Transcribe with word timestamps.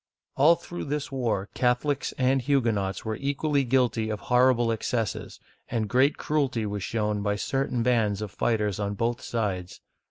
All 0.35 0.55
through 0.55 0.85
this 0.85 1.11
war 1.11 1.47
Catholics 1.53 2.11
and 2.17 2.41
Huguenots 2.41 3.05
were 3.05 3.17
equally 3.17 3.63
guilty 3.63 4.09
of 4.09 4.19
horrible 4.19 4.71
excesses, 4.71 5.39
and 5.69 5.87
great 5.87 6.17
cruelty 6.17 6.65
was 6.65 6.81
shown 6.81 7.21
by 7.21 7.35
certain 7.35 7.83
bands 7.83 8.19
of 8.23 8.31
fighters 8.31 8.79
on 8.79 8.95
both 8.95 9.21
sides. 9.21 9.79